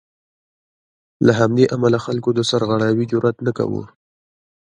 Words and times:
له 1.25 1.31
همدې 1.39 1.65
امله 1.75 1.97
خلکو 2.05 2.29
د 2.33 2.39
سرغړاوي 2.49 3.05
جرات 3.11 3.37
نه 3.45 3.51
کاوه. 3.57 3.83